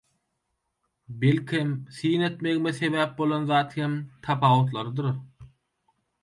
Belkem 1.23 1.69
syn 1.97 2.21
etmegime 2.29 2.73
sebäp 2.79 3.13
bolan 3.21 3.45
zat 3.53 3.77
hem 3.83 3.95
tapawutlarydyr. 4.29 5.13